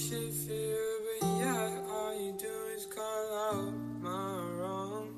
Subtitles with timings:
[0.00, 0.78] should fear,
[1.20, 5.08] but yeah, all you do is call out my wrong.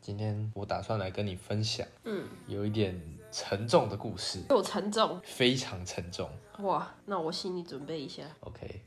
[0.00, 2.98] 今天我打算来跟你分享，嗯，有一点
[3.30, 6.30] 沉重的故事，又沉重非常沉重。
[6.60, 8.22] 哇，那我心里准备一下。
[8.40, 8.80] OK，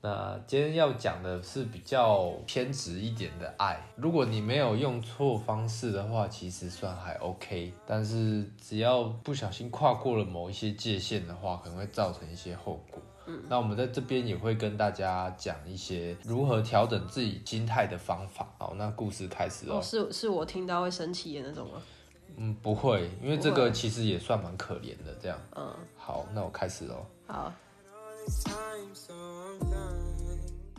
[0.00, 3.78] 那今天要讲的是比较偏执一点的爱。
[3.96, 7.70] 如果你没有用错方式的话，其实算还 OK。
[7.86, 12.93] 但是只要不小心跨过了某一些界限的话，可能会造成一些后果。
[13.34, 18.48] 嗯，那我们在这边也会跟大家讲一些如何调整自己心态的方法。
[18.58, 19.78] 好，那故事开始哦。
[19.78, 21.82] 哦，是是我听到会生气的那种吗？
[22.36, 25.14] 嗯，不会，因为这个其实也算蛮可怜的。
[25.22, 27.06] 这样，嗯，好，那我开始喽。
[27.26, 27.52] 好，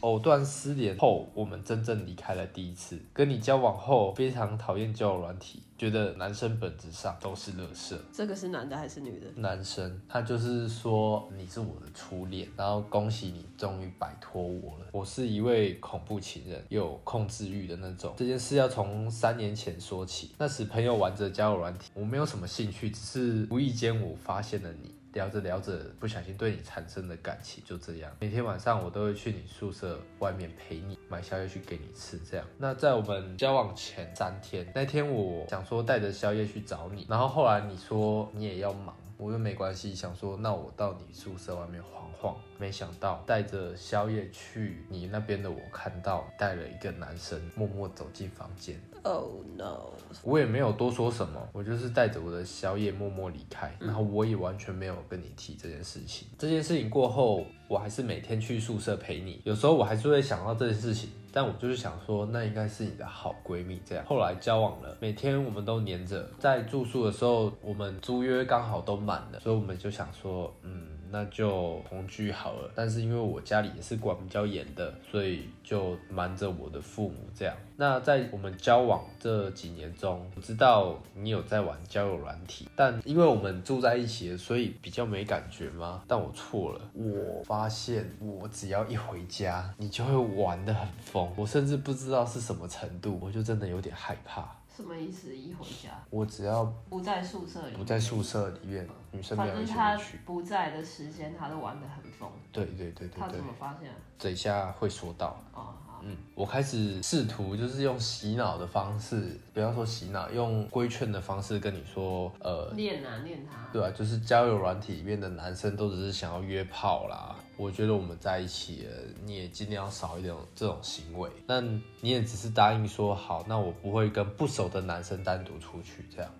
[0.05, 2.95] 藕断丝连后，我们真正离开了第一次。
[3.12, 7.98] 跟你交往后，非常讨厌交友软体，觉得男生本质上都是垃圾。
[8.14, 9.26] 这个是男的还是女的？
[9.38, 14.86] 男生他就是说你是我的初恋，然后恭喜你终于摆脱我了。
[14.92, 18.14] 我是一位恐怖情人，有控制欲的那种。
[18.16, 24.94] 这件事要从三年前说起，那时朋友玩着交友软体，我没有什么兴趣，只是无意间我发现了你。
[25.16, 28.11] 聊着聊着，不小心对你产生了感情，就这样。
[28.19, 32.45] 每天晚上我都会去你宿舍外面陪你，买宵夜去给你吃，这样。
[32.58, 42.35] 那在我们交往前三天，那天我想说带着宵夜去找你，然后后来你说你也要忙，我又没关系，想说那我到你宿舍外面晃晃。
[42.58, 49.91] 没想到带着宵夜去你那边的我，看到带了一个男生默默走进房间，Oh no！
[50.23, 56.27] 我也没有多说什么，我就是带着我的宵夜默默离开，然后我也完全没有跟你提这件事情。
[56.38, 64.05] 这件事情过后，我还是每天去宿舍陪你，有时候我还是会想到这件事情，但我就是想说，那应该是你的好闺蜜这样。
[64.05, 70.95] 后来交往了，每天我们都黏着，在住宿的时候，我们租约刚好都满了，所以我们就想说，嗯。
[71.11, 77.55] 那就同居好了，但是因为我家里也是管比较严的，所以就瞒着我的父母这样。
[77.77, 86.04] 那在我们交往这几年中，我知道你有在玩交友软体，但因为我们住在一起，所以比较没感觉吗？
[86.08, 94.49] 但我错了，我发现我只要一回家，你就会玩得很疯，我甚至不知道是什么程度，我就真的有点害怕。
[94.75, 95.36] 什么意思？
[95.36, 100.19] 一回家我只要不在宿舍里，不在宿舍里面，女生没反有一起正他去。
[100.25, 102.30] 不在的时间，他都玩得很疯。
[102.52, 103.89] 对对对对对他怎，么发现？
[104.19, 105.37] 等一下会说到。
[105.53, 113.67] 哦，好，嗯，我开始试图就是用洗脑的方式，不要说洗脑，用规劝的方式跟你说，呃，练啊练他。
[113.71, 117.36] 对啊，就是交友软体里面的男生都只是想要约炮啦。
[117.58, 118.93] 我觉得我们在一起了，
[119.23, 121.30] 你也尽量少一点这种行为。
[121.48, 126.32] 那你也只是答应说好，那我不会跟不熟的男生单独出去这样。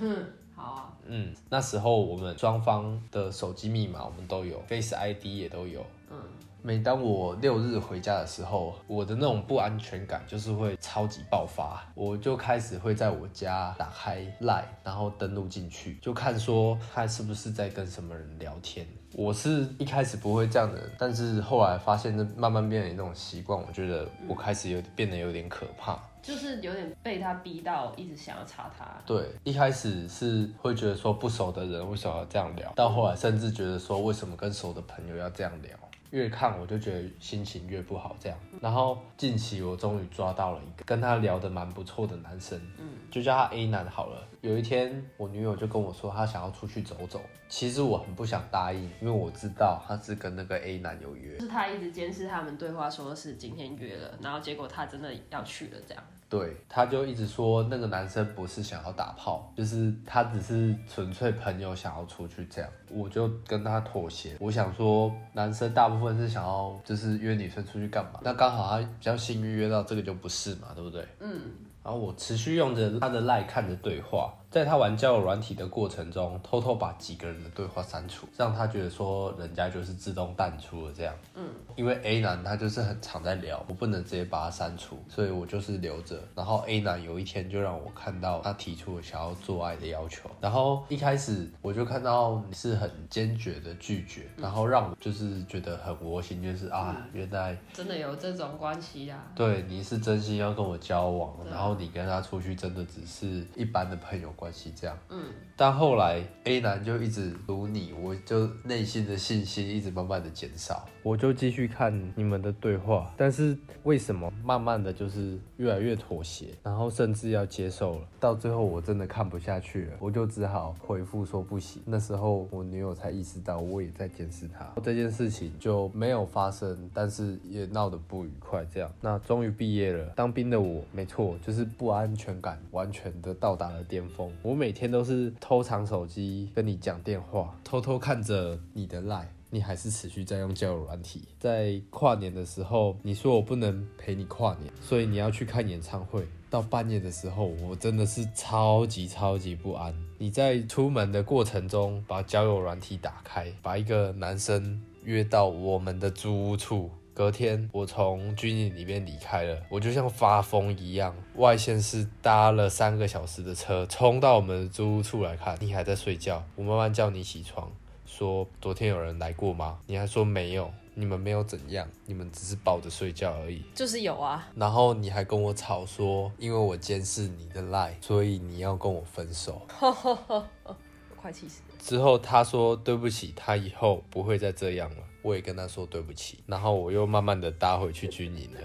[0.00, 0.92] 嗯，好啊。
[1.06, 5.84] 嗯，那时候我们双方的手机密码我们都有，Face ID 也都有。
[6.10, 6.16] 嗯，
[6.60, 18.86] 每当我六日回家的时候，我的那种不安全感就是会超级爆发，我就开始会在我家打开 Line，然后登录进去，就看说他是不是在跟什么人聊天。
[19.14, 25.98] 我是一开始不会这样的人，但是后来发现这慢慢变成一种习惯，我觉得我开始有变得有点可怕。
[26.20, 28.84] 就是有点被他逼到，一直想要查他。
[29.06, 35.70] 对，一开始是会觉得说不熟的人为什么要这样聊，到后来甚至觉得说为什么跟熟的朋友要这样聊。
[36.10, 38.38] 越看我就觉得心情越不好，这样。
[38.60, 44.26] 然后近期我终于抓到了一个跟他聊得蛮不错的男生，嗯，就叫他 A 男好了。
[44.40, 47.20] 有一天我女友就跟我说，她想要出去走走。
[47.48, 51.38] 其实我很不想答应，因为我知道他是跟那个 A 男有约。
[51.40, 56.04] 是他一直监视他们对话，说是今天约了，然后结果他真的要去了，这样。
[56.28, 62.70] 对，他就一直说那个男生不是想要打炮，就是他只是纯粹朋友想要出去这样。
[62.90, 71.06] 我就跟他妥协，我想说男生大部分是想要就是约女生出去干嘛，那刚好他比较幸运约到这个就不是嘛，对不对？
[71.20, 71.40] 嗯，
[71.82, 81.14] 然后我持续用着他的赖看着对话，在他玩交友软体的过程中，偷偷把几个人的对话删除，让他觉得说人家就是自动淡出了这样。
[81.34, 81.46] 嗯，
[81.76, 86.18] 因为 A 男他就是很常在聊，我不能直接把他删除，所以我就是留着。
[86.34, 99.22] 然后 A 男有一天就让我看到他提出了想要做爱的要求，然后一开始我就看到你是很坚决的拒绝，然后让我就是觉得很窝心，就是啊，原来真的有这种关系啊。
[99.34, 104.96] 对，你是真心要跟我交往，然后你跟他出去真的只是一般的朋友关系这样。
[105.08, 105.20] 嗯，
[105.56, 121.80] 但后来 A 男就一直如你，我就内心的信心一直慢慢的减少，我就继续看你们的对话，但是为什么慢慢的就是越来越妥协，然后甚至要接受了，到最后我真的看不下去了，我就只好回复说不行。
[121.86, 128.62] 那时候我女友才意识到我也在监视她，这件事情就没有发生，但是也闹得不愉快。
[128.70, 134.30] 这样，那终于毕业了，当兵的我，没错，就是不安全感完全的到达了巅峰。
[134.42, 139.24] 我每天都是偷藏手机跟你讲电话，偷偷看着你的 line。
[139.50, 141.28] 你还是持续在用交友软体。
[141.38, 146.26] 在跨年的时候，你说我不能陪你跨年，所以你要去看演唱会。
[146.50, 149.94] 到半夜的时候，我真的是超级超级不安。
[150.16, 156.90] 你在出门的过程中，把交友软体打开，把一个男生约到我们的租屋处。
[157.12, 165.58] 隔天，我从军营里面离开了，我就像发疯一样，外线是搭了三个小时的车，冲到我们的租屋处来看。
[165.60, 167.70] 你还在睡觉，我慢慢叫你起床。
[168.08, 169.78] 说昨天有人来过吗？
[169.86, 173.62] 你还说没有，你们没有怎样，你们只是抱着睡觉而已。
[173.74, 174.48] 就是有啊。
[174.56, 179.60] 然后你还跟我吵说，因为我监视你的赖，所以你要跟我分手。
[181.20, 181.76] 快气死了。
[181.78, 185.02] 之后他说对不起，他以后不会再这样了。
[185.20, 186.42] 我也跟他说对不起。
[186.46, 188.60] 然后我又慢慢的搭回去军营了。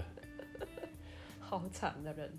[1.38, 2.32] 好惨的人。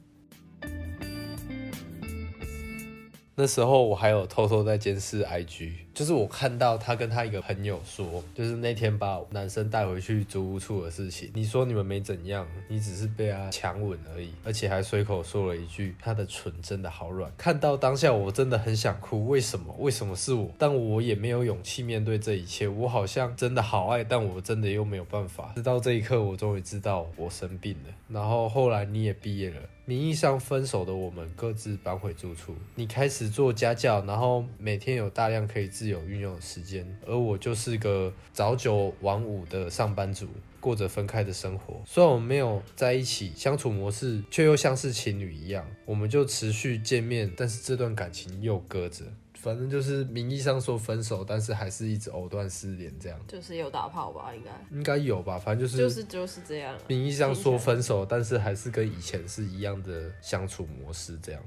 [3.37, 11.31] 那时候我还有偷偷在监视 IG，就是我看到他跟他一个朋友说，就是那天把男生带回去租屋处的事情。
[11.33, 17.29] 你说你们没怎样，你只是被他强吻而已，而且还随口说了一句他的唇真的好软。
[17.37, 19.75] 看到当下我真的很想哭，为什么？
[19.79, 20.49] 为什么是我？
[20.57, 22.69] 但我也没有勇气面对这一切。
[22.69, 25.51] 我好像真的好爱，但我真的又没有办法。
[25.57, 27.93] 直到这一刻，我终于知道我生病了。
[28.07, 29.57] 然后后来你也毕业了。
[29.87, 40.27] 名义上分手的我们各自搬回住处，你开始做家教，然后每天有大量可以自由运用的时间，而我就是个早九晚五的上班族，
[40.59, 41.79] 过着分开的生活。
[41.85, 49.05] 虽然我们没有在一起，相处模式却又像是情侣一样，我们就持续见面，但是这段感情又搁着。
[49.45, 53.19] 反正就是名义上说分手，但是还是一直藕断丝连这样。
[53.27, 56.75] 就是有打炮吧，应该应该有吧，反正就是就是就是这样。
[56.87, 61.43] 名义上说分手，但是还是跟以前是一样的相处模式这样。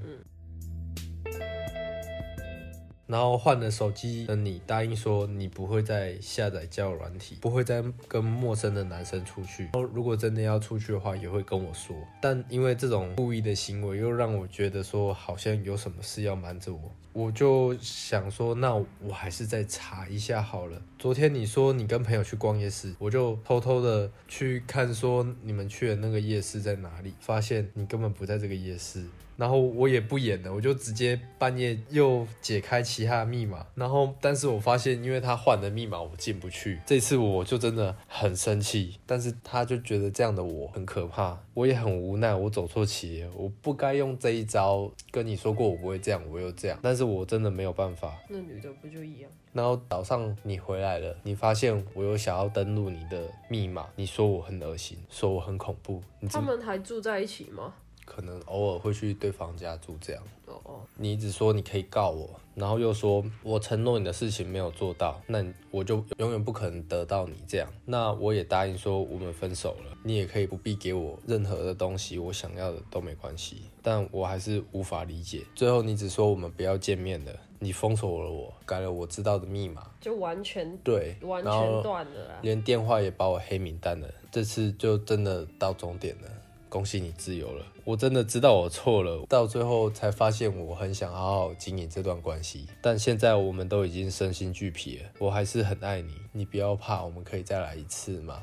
[3.08, 9.70] 然后换了手机的你答应说你不会再下载交友软体，不会再跟陌生的男生出去。
[9.92, 11.96] 如果真的要出去的话，也会跟我说。
[12.20, 16.92] 但因为这种故意的行为，又让我觉得说好像有什么事要瞒着我。
[17.14, 20.80] 我就想说，那我还是再查一下好了。
[20.98, 29.06] 昨天你说你跟朋友去逛夜市，我就偷偷的去看，说你们去的那个夜市在哪里，发现你根本不在这个夜市。
[29.38, 33.64] 然后我也不演了，我就直接半夜又解开其他的密码。
[33.76, 36.80] 然后，但是我发现，因为他换的密码我进不去。
[36.84, 44.90] 这次我就真的很生气，但是他就觉得这样的我很可怕，我也很无奈，我走错棋，我不该用这一招。
[45.12, 48.18] 跟你说过我不会这样，我又这样，但是我真的没有办法。
[48.28, 49.30] 那女的不就一样？
[49.52, 56.02] 然后早上你回来了，你发现我又想要登录你的密码，你说我很恶心，说我很恐怖。
[56.28, 57.72] 他们还住在一起吗？
[58.18, 60.20] 可能偶尔会去对方家住这样。
[60.46, 67.72] 哦哦，你一直说你可以告我，然后又说我承诺你的事情没有做到，那我就永远不可能得到你这样。
[67.84, 73.62] 那我也答应说我们分手了，你也可以不必给我任何的东西，我想要的都没关系。
[73.80, 75.44] 但我还是无法理解。
[75.54, 84.08] 最后你只说我们不要见面了，你封锁了我，改了我知道的密码，就完全对，完全断了，连电话也把我黑名单了。
[84.32, 86.28] 这次就真的到终点了。
[86.68, 98.42] 恭喜你自由了，我真的知道我错了，到最后才发现我很想好好经营这段关系，但现在我们都已经身心俱疲了，我还是很爱你，你不要怕，我们可以再来一次吗？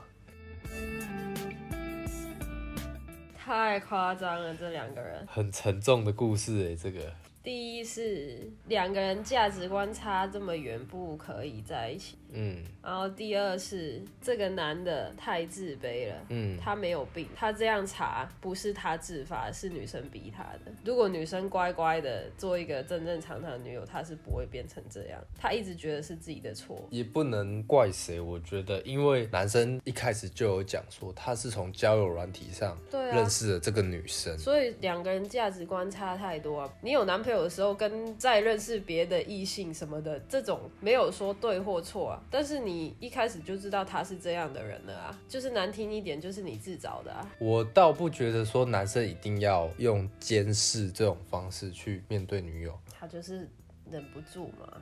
[3.37, 6.99] 太夸张了，这两个人很沉重的故事哎，这个。
[7.45, 12.17] 第一是两个人价值观差这么远，不可以在一起。
[12.37, 16.15] 嗯，然后第二是这个男的太自卑了。
[16.29, 20.73] 嗯，他没有病，他这样查不是他自发，是女生逼他的。
[20.83, 25.21] 如果女生乖乖的做一个正正常常的女友，他是不会变成这样。
[25.39, 28.19] 他一直觉得是自己的错，也不能怪谁。
[28.19, 36.73] 我觉得，因为男生一开始就有讲说，他是从交友软体上认识了这个女生，所以两个人价值观差太多啊。
[36.81, 37.34] 你有男朋友。
[37.35, 42.21] 有的时候跟在认识别的异性什么的，这种没有说对或错啊。
[42.31, 47.29] 但是你一开始就知道他是这样的人了啊，就是难听一点，就是你自找的啊。
[47.39, 53.49] 我倒不觉得说男生一定要用监视这种方式去面对女友，他就是
[53.91, 54.81] 忍不住嘛。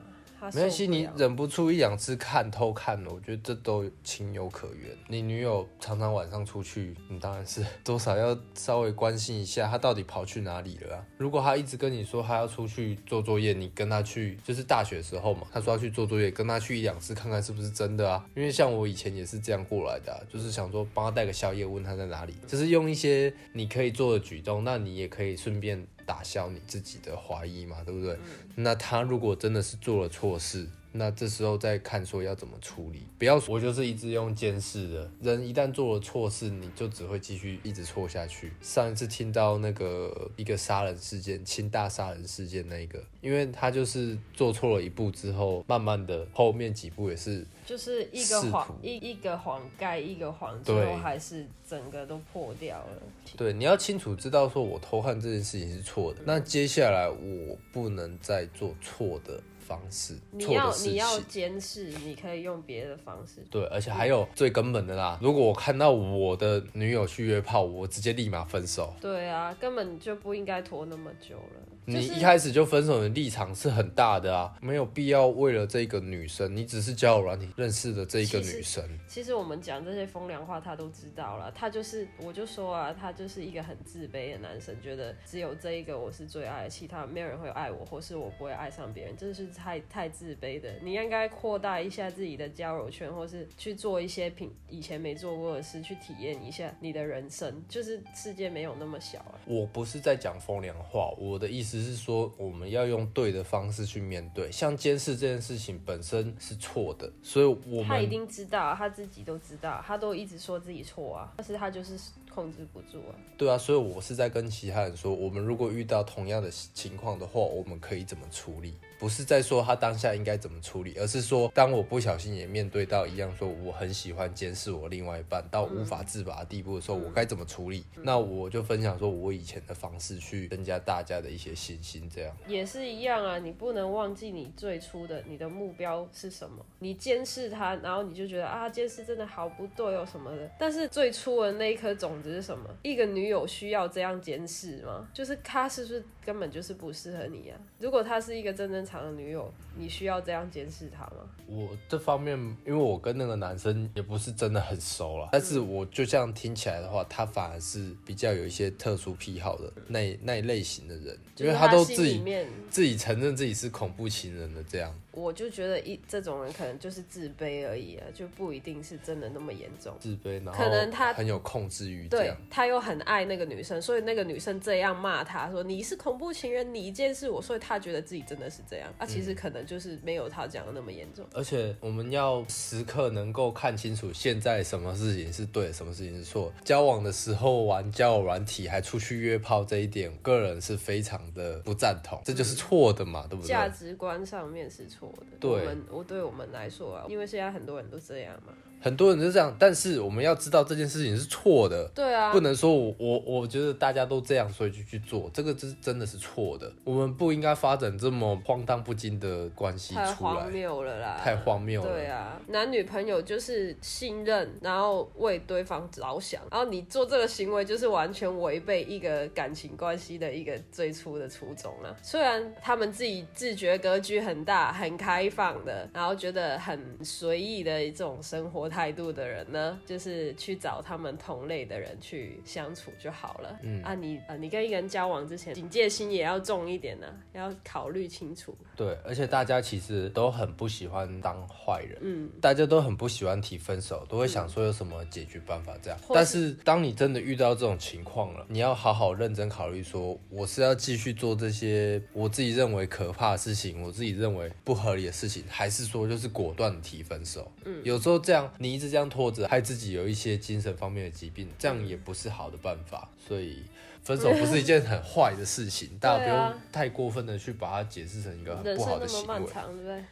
[0.52, 4.90] 没关系，你忍不住一两次看偷看了，我觉得这都情有可原。
[5.08, 11.06] 你女友常常晚上出去，你当然是 多少要稍微关心一下，她到底跑去哪里了啊？
[11.16, 18.24] 如果她一直跟你说她要出去做作业，你跟她去，就是大学时候嘛，她说要去做作业，跟她去一两次看看是不是真的啊？
[18.36, 25.86] 因为像我以前也是这样过来的，就是想说帮她带个宵夜，问她在哪里，就是用一些你可以做的举动，那你也可以顺便。
[26.06, 28.18] 打消你自己的怀疑嘛，对不对？
[28.56, 33.02] 那他如果真的是做了错事，那这时候再看说要怎么处理。
[33.18, 38.52] 不要我就是一直用监视的人，一旦做了错事，你就只会继续一直错下去。
[38.62, 47.44] 上一次听到那个一个杀人事件，清大杀人事件那个，因为他就是做错了一步之后，慢慢的后面几步也是。
[47.66, 53.02] 就是一个谎一一个谎盖一个谎，最后还是整个都破掉了。
[53.38, 56.20] 对，你要清楚知道说，我偷看这件事情是错的。
[56.26, 60.14] 那接下来我不能再做错的方式。
[60.30, 63.44] 你要你要监视，你可以用别的方式。
[63.50, 68.94] 对，而且还有最根本的啦，如果我看到我的女友去约炮，我直接立马分手。
[69.00, 71.62] 对啊，根本就不应该拖那么久了。
[71.86, 78.82] 你一开始就分手的立场是很大的啊，没有必要为了这个女生，你只是交友软体认识的这一个女生。
[79.06, 81.52] 其实我们讲这些风凉话，他都知道了。
[81.54, 90.72] 他就是，我就说啊，他就是一个很自卑的男生，觉得只有这一个我是最爱，其他没有人会爱我，或是我不会爱上别人，这是太太自卑的。
[90.82, 99.38] 你应该扩大一下自己的交友圈，或是去做一些平以前没做过的事，去体验一下你的人生，就是世界没有那么小啊。
[99.44, 101.84] 我不是在讲风凉话，我的意思。
[101.84, 111.98] 是说我们要用对的方式去面对，像监视这件事情本身是错的，所以我们他一定知道，他自己都知道，他都一直说自己错啊，但是他就是
[112.34, 113.14] 控制不住啊。
[113.36, 118.74] 对啊，所以我是在跟其他人说，我们如果遇到同样的情况的话，我们可以怎么处理？
[118.98, 127.84] 不是在说他当下应该怎么处理，而是说当我不小心也面对到一样说我很喜欢监视我另外一半到无法自拔的地步的时候，我该怎么处理？
[128.02, 133.38] 那我就分享说我以前的方式去增加大家的一些信心，这样也是一样啊。
[133.38, 136.64] 你不能忘记你最初的你的目标是什么？
[136.78, 140.50] 你监视他，然后你就觉得啊监视真的好不对哦什么的。
[140.58, 142.64] 但是最初的那一颗种子是什么？
[142.82, 145.06] 一个女友需要这样监视吗？
[145.12, 147.58] 就是他是不是根本就是不适合你啊？
[147.80, 148.84] 如果她是一个正正。
[148.84, 151.26] 常的女友，你需要这样监视她吗？
[151.46, 162.22] 我这方面，因为我跟那个男生也不是真的很熟了，但是我就这样听起来的话，他反而是比较有一些特殊癖好的那那一类型的人，因为他都自己
[162.68, 164.94] 自己承认自己是恐怖情人的这样。
[165.12, 169.94] 我就觉得一这种人可能就是自卑而已啊，就不一定是真的那么严重。
[170.00, 178.92] 自卑，然后可能他很有控制欲，对，他又很爱那个女生，所以那个女生这样骂他说你是恐怖情人，你一件事我，所以他觉得自己真的是这样。
[178.98, 181.24] 啊，其实可能就是没有他讲的那么严重。
[181.32, 186.52] 而且我们要时刻能够看清楚现在什么事情是对，什么事情是错。
[186.64, 193.48] 交往的时候玩交友软体还出去约炮这一点，个人是非常的不赞同，这就是错的嘛，对不对？
[193.48, 195.26] 价值观上面是错的。
[195.40, 198.52] 对，我对我们来说啊，因为现在很多人都这样嘛。
[198.84, 201.90] 很多人是这样，但是我们要知道这件事情是错的。
[201.94, 206.70] 对啊，不能说我我我觉得大家都这样，所以就去做，这个是真的是错的。
[206.84, 211.18] 我们不应该发展这么荒诞不经的关系太荒谬了啦！
[211.18, 211.90] 太荒谬了。
[211.90, 221.96] 对啊，男女朋友就是信任，然后为对方着想，然后你做这个行为就是完全违背一个感情关系的一个最初的初衷了。
[222.02, 228.73] 虽然他们自己自觉格局很大、很开放的，然后觉得很随意的一种生活。
[228.74, 233.56] 态度的人呢，就是去找他们同类的人去相处就好了。
[233.62, 238.52] 嗯啊，你啊，你跟一个人交往之前，警戒心也要重一点呢，要考虑清楚。
[238.74, 245.96] 对，而且大家其实都很不喜欢当坏人，嗯，大家都很不喜欢提分手，都会想说有什么解决办法这样。
[246.12, 257.48] 但是当你真的遇到这种情况了，你要好好认真考虑，说我是要继续做这些我自己认为可怕的事情，我自己认为不合理的事情，还是说就是果断提分手？
[257.64, 258.50] 嗯，有时候这样。
[258.58, 263.08] 你一直这样拖着，害自己有一些精神方面的疾病，这样也不是好的办法。
[263.18, 263.62] 所以
[264.02, 269.26] 分手不是一件很坏的事情，大家不用太过分的去把它解释成一个很不好的行为。
[269.26, 270.04] 对不对？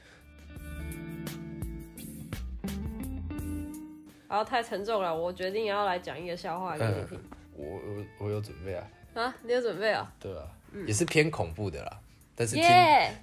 [4.28, 7.20] 好，太沉重了，我决定要来讲一个笑话给你听。
[7.54, 8.88] 我我我有准备啊。
[9.12, 10.10] 啊，你有准备啊？
[10.18, 10.48] 对啊，
[10.86, 12.00] 也是偏恐怖的啦。
[12.34, 12.64] 但是听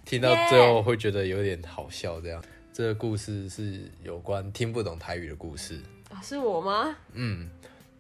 [0.05, 2.21] 听到最后会觉得有点好笑。
[2.21, 2.39] 这样，
[2.79, 6.15] 这个故事是有关听不懂台语的故事啊？
[6.21, 6.95] 是我吗？
[7.11, 7.49] 嗯，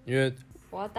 [0.05, 0.33] 因为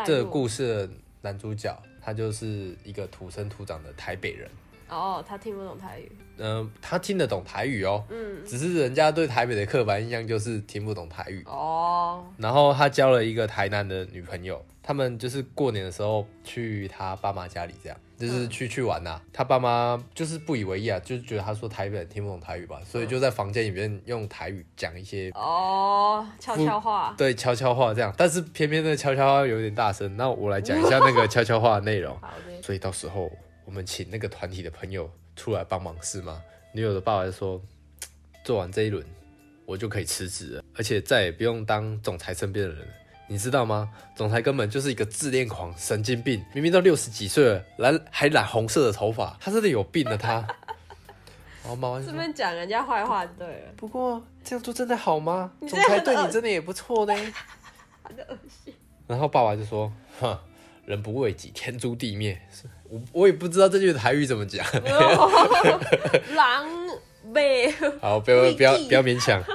[0.04, 0.90] 这个故事的
[1.22, 4.50] 男主角他就是一个土生土长的台北人。
[4.90, 6.12] 哦，他听不懂台语。
[6.36, 8.04] 嗯，他听得懂台语哦。
[8.10, 11.42] 嗯，只是人家对台北的刻板印象就是听不懂台语。
[11.46, 12.22] 哦。
[12.36, 19.20] 然后他交了一个台南的女朋友，他们就是过年的时候去他爸妈家里，这样就是去去玩呐。
[19.32, 27.14] 他爸妈就是不以为意啊，就是觉得他说台北人听不懂台语吧，所以就在房间里面用台语讲一些哦悄悄话。
[27.16, 28.14] 对，悄悄话这样。
[28.16, 32.14] 但是偏偏那悄悄话有点大声，那我来讲一下那个悄悄话的内容。
[32.20, 32.62] 好的。
[32.62, 33.30] 所以到时候。
[33.66, 36.42] 我们请那个团体的朋友出来帮忙是吗？
[36.72, 37.62] 女友的爸爸就说
[38.42, 39.04] ：“做完这一轮，
[39.64, 42.92] 我就可以辞职了，而且再也不用当总裁身边的人了。
[43.30, 43.88] 你知道吗？
[44.16, 50.34] 总裁根本就是一个自恋狂、神经病，明明都六十几岁了，染还染红色的头发，他真的有病了他。
[51.62, 53.72] ”然后妈妈这边讲人家坏话，对了。
[53.76, 55.52] 不过这样做真的好吗？
[55.60, 57.14] 总裁对你真的也不错呢。
[57.14, 58.74] 恶心。
[59.06, 60.36] 然后爸爸就说：“哼，
[60.84, 62.36] 人不为己，天诛地灭。”
[62.90, 64.66] 我我也不知道这句台语怎么讲。
[66.34, 66.66] 狼
[67.32, 67.72] 狈。
[68.00, 69.40] 好，不要不要不要勉强。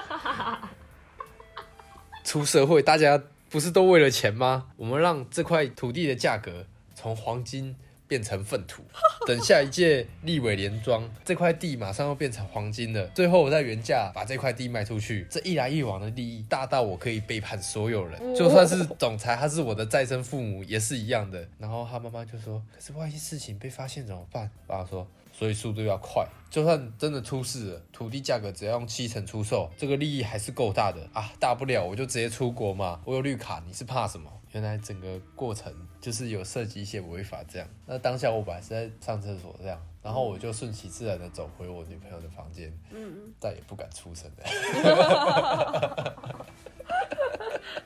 [2.24, 3.22] 出社会，大家
[3.56, 4.66] 不是都为了钱吗？
[4.76, 7.74] 我们让这块土地的价格从黄金。
[8.08, 8.84] 变成粪土，
[9.26, 13.04] 等下一届立委连庄，这块地马上要变成黄金了。
[13.16, 21.48] 最后我在原价把这块地卖出去，这一来一往的利益大到我可以背叛所有人，就算是总裁，他是我的再生父母也是一样的。
[21.58, 31.30] 然后他妈妈就说：“可是万一事情被发现怎么办？”爸爸说：“所以速度要快，就算真的出事了，土地价格只要用七成出售，这个利益还是够大的啊！
[31.42, 37.68] 大不了我就直接出国嘛，我有绿卡，你是怕什么？”原来整个过程就是有涉及一些违法这样。
[37.86, 44.46] 那当下我本来是在上厕所这样，然后我就顺其自然的走回我女朋友的房间，嗯再也不敢出声的。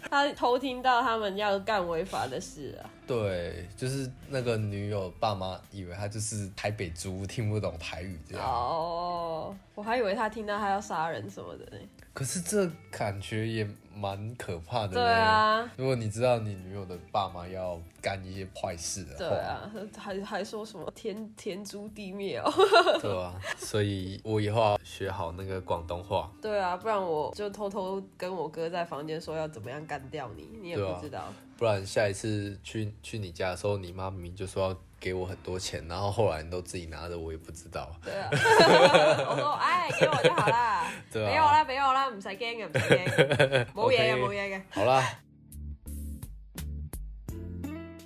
[0.11, 2.85] 他偷听到他们要干违法的事啊。
[3.09, 8.45] 对，就是那个女友爸妈以为他就是台北猪，听不懂台语这样。
[8.45, 11.83] 哦，我还以为他听到他要杀人什么的呢。
[12.19, 14.89] 可是这感觉也蛮可怕的。
[14.89, 22.51] 对啊，如果你知道你女友的爸妈要干一些坏事的话，对啊，还还说什么天天诛地灭哦。
[23.01, 26.29] 对啊，所以我以后要学好那个广东话。
[26.41, 31.33] 对啊，不然我就偷偷跟我哥在房间说要怎么样干掉你，你也不知道。
[31.55, 37.89] 不然下一次去去你家的时候，你妈明明就说要给我很多钱，然后后来你都自己拿着，我也不知道。
[38.03, 38.29] 对啊，
[39.29, 42.97] 我说哎，给我就好啦， 对啊，俾我啦，俾我啦，唔使惊嘅，唔使惊，
[43.73, 44.61] 冇嘢嘅，冇嘢嘅。
[44.69, 45.19] 好啦，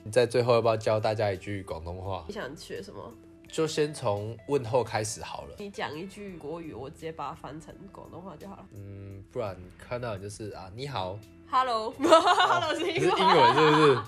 [0.03, 2.23] 你在最后要不要教大家一句广东话？
[2.27, 3.11] 你想学什么？
[3.47, 5.55] 就先从问候开始好了。
[5.59, 8.65] 你讲一句国语，我直接把它翻成广东话就好了。
[8.73, 11.19] 嗯，不然看到你就是啊，你好。
[11.53, 13.99] Hello，Hello 是英文是不是？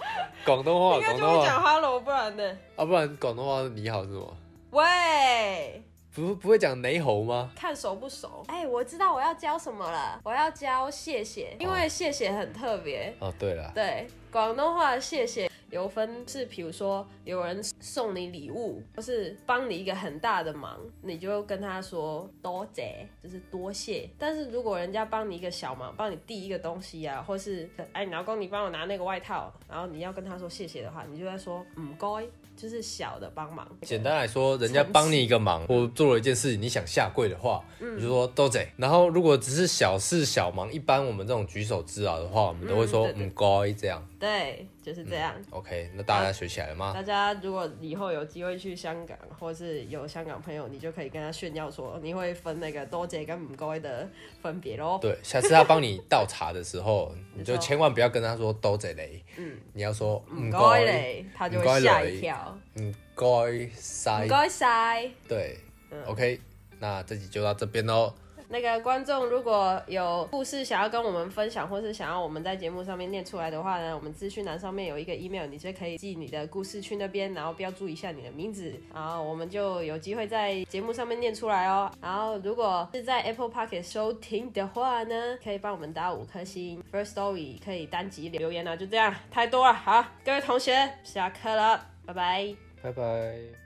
[0.44, 2.44] 广东话，广东话讲 Hello，不然呢？
[2.76, 4.36] 啊，不然广东话你好是什么？
[4.72, 5.84] 喂，
[6.16, 7.52] 不不会讲雷猴吗？
[7.56, 8.44] 看熟不熟？
[8.48, 13.16] 哎，我知道我要教什么了，我要教谢谢，因为谢谢很特别。
[13.20, 15.48] 哦，对了，对，广东话谢谢。
[15.76, 24.10] 有分是，比如说有人送你礼物，或是帮你一个很大的忙，你就跟他说多谢，就是多谢。
[24.18, 32.26] 但是如果人家帮你一个小忙，帮你递一个东西啊，或是哎老公你帮我拿那个外套，然后你要跟他说谢谢的话，你就在说唔该。
[32.56, 33.68] 就是小的帮忙。
[33.82, 38.66] 简单来说，人家帮你一个忙，或做了一件事情，你想下跪的话，你就说多谢。
[38.78, 44.02] 然后如果只是小事小忙，一般我们这种举手之劳的话，我们都会说唔该这样。
[44.18, 45.34] 对，就是这样。
[45.50, 46.94] OK，那大家学起来了吗？
[46.94, 54.08] 大家如果以后有机会去香港，或是有香港朋友，你就可以跟他炫耀说，你会分那个多谢跟唔该的
[54.44, 55.00] 分别喽。
[55.02, 59.24] 对，下次他帮你倒茶的时候，你就千万不要跟他说多谢嘞。
[59.38, 62.56] 嗯，你要说唔该嘞，他就会吓一跳。
[62.76, 65.10] 唔该晒，唔该晒。
[65.28, 65.58] 对
[66.06, 66.40] ，OK，
[66.78, 68.14] 那这集就到这边喽。
[68.48, 81.92] 那个观众如果有故事想要跟我们分享，或是想要我们在节目上面念出来的话呢，我们资讯栏上面有一个 email，你就可以寄你的故事去那边，然后标注一下你的名字，然后我们就有机会在节目上面念出来哦。
[82.02, 89.74] 然后如果是在 Apple Park 收听的话呢，可以帮我们打五颗星，First Story 可以单击留言啊，就这样，太多了。
[89.74, 92.56] 好，各位同学，下课了，拜拜。
[92.82, 93.65] 拜拜。